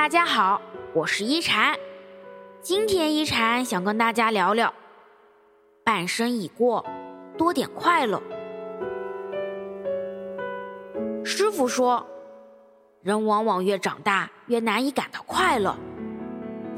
[0.00, 0.62] 大家好，
[0.94, 1.76] 我是一禅。
[2.62, 4.72] 今天一禅想跟大家聊聊，
[5.84, 6.82] 半生已过，
[7.36, 8.22] 多点快乐。
[11.22, 12.06] 师傅说，
[13.02, 15.76] 人往往越长大越难以感到快乐，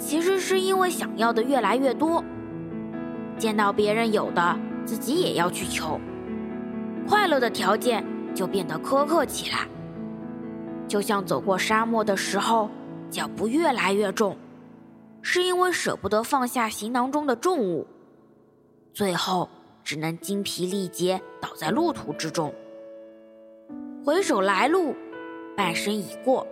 [0.00, 2.24] 其实是因为想要的越来越多，
[3.38, 6.00] 见到别人有的，自己也要去求，
[7.08, 8.04] 快乐的条件
[8.34, 9.58] 就变得苛刻起来。
[10.88, 12.68] 就像走过沙漠的时候，
[13.12, 14.38] 脚步越来越重，
[15.20, 17.86] 是因为舍不得放下行囊中的重物，
[18.94, 19.50] 最后
[19.84, 22.54] 只能精疲力竭倒在路途之中。
[24.02, 24.96] 回首来路，
[25.54, 26.46] 半生已过，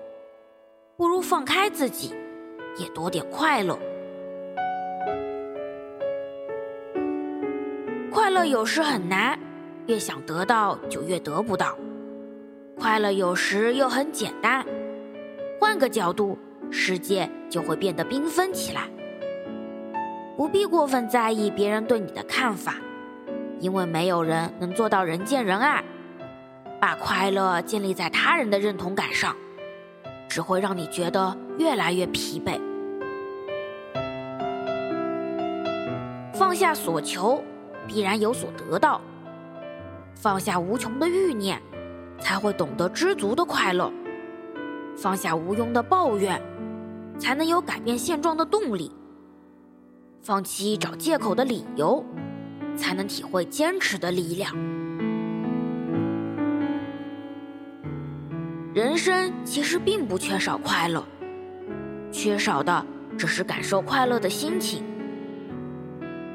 [0.98, 2.14] 不如放开自己，
[2.76, 3.78] 也多点快乐。
[8.12, 9.38] 快乐有时很难，
[9.86, 11.74] 越想得到就越得不到。
[12.78, 14.64] 快乐有时又很简单，
[15.58, 16.38] 换个角度，
[16.70, 18.82] 世界就会变得缤纷起来。
[20.36, 22.76] 不必过分在意别人对你的看法，
[23.58, 25.84] 因为没有人能做到人见人爱。
[26.80, 29.36] 把快乐建立在他人的认同感上，
[30.28, 32.58] 只会让你觉得越来越疲惫。
[36.32, 37.42] 放下所求，
[37.86, 39.00] 必然有所得到；
[40.14, 41.60] 放下无穷的欲念。
[42.22, 43.90] 才会懂得知足的快乐，
[44.94, 46.38] 放下无用的抱怨，
[47.20, 48.90] 才能有改变现状的动力；
[50.22, 52.04] 放弃找借口的理由，
[52.74, 54.52] 才能体会坚持的力量。
[58.72, 61.04] 人生其实并不缺少快乐，
[62.10, 62.84] 缺少的
[63.18, 64.82] 只是感受快乐的心情。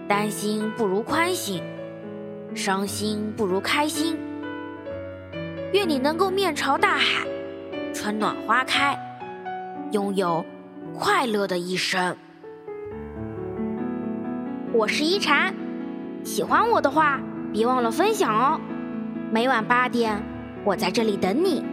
[0.08, 1.64] 担心不如宽心，
[2.53, 4.16] 伤心不如开心。
[5.73, 7.25] 愿你能够面朝大海，
[7.92, 8.95] 春暖花开，
[9.92, 10.45] 拥有
[10.98, 12.16] 快乐的一生。
[14.72, 15.54] 我是一禅，
[16.24, 17.20] 喜欢我的话，
[17.52, 18.60] 别忘了分享哦。
[19.32, 20.22] 每晚八点，
[20.64, 21.64] 我在这里等你。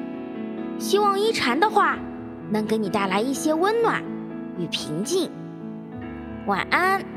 [0.79, 1.97] 希望一禅的话
[2.51, 4.03] 能给你带来一些温暖
[4.59, 5.31] 与平静。
[6.47, 7.12] 晚安。